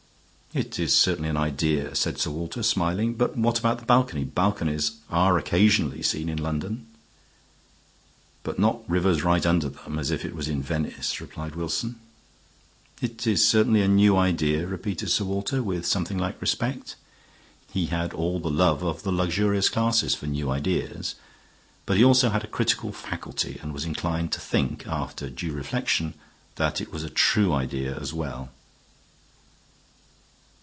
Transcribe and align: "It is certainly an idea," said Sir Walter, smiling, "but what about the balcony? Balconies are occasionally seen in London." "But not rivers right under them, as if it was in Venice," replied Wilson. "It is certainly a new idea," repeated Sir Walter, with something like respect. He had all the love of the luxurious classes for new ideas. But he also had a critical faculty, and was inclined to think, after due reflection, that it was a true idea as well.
"It 0.53 0.77
is 0.77 0.93
certainly 0.93 1.29
an 1.29 1.37
idea," 1.37 1.95
said 1.95 2.17
Sir 2.19 2.29
Walter, 2.29 2.61
smiling, 2.61 3.13
"but 3.13 3.37
what 3.37 3.57
about 3.57 3.79
the 3.79 3.85
balcony? 3.85 4.25
Balconies 4.25 4.97
are 5.09 5.37
occasionally 5.37 6.03
seen 6.03 6.27
in 6.27 6.37
London." 6.43 6.87
"But 8.43 8.59
not 8.59 8.79
rivers 8.89 9.23
right 9.23 9.45
under 9.45 9.69
them, 9.69 9.97
as 9.97 10.11
if 10.11 10.25
it 10.25 10.35
was 10.35 10.49
in 10.49 10.61
Venice," 10.61 11.21
replied 11.21 11.55
Wilson. 11.55 12.01
"It 13.01 13.25
is 13.25 13.47
certainly 13.47 13.81
a 13.81 13.87
new 13.87 14.17
idea," 14.17 14.67
repeated 14.67 15.09
Sir 15.09 15.23
Walter, 15.23 15.63
with 15.63 15.85
something 15.87 16.17
like 16.17 16.41
respect. 16.41 16.97
He 17.71 17.85
had 17.85 18.11
all 18.11 18.41
the 18.41 18.49
love 18.51 18.83
of 18.83 19.03
the 19.03 19.11
luxurious 19.13 19.69
classes 19.69 20.15
for 20.15 20.27
new 20.27 20.49
ideas. 20.51 21.15
But 21.85 21.95
he 21.95 22.03
also 22.03 22.29
had 22.29 22.43
a 22.43 22.47
critical 22.57 22.91
faculty, 22.91 23.57
and 23.61 23.73
was 23.73 23.85
inclined 23.85 24.33
to 24.33 24.41
think, 24.41 24.85
after 24.85 25.29
due 25.29 25.53
reflection, 25.53 26.13
that 26.57 26.81
it 26.81 26.91
was 26.91 27.03
a 27.05 27.09
true 27.09 27.53
idea 27.53 27.95
as 27.97 28.11
well. 28.13 28.49